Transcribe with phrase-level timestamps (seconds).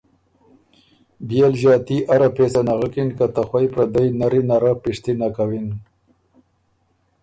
[1.27, 5.67] بيې ل ݫاتی اره پېڅه نغکِن که ته خوئ پردئ نری نره پِشتِنه کوِن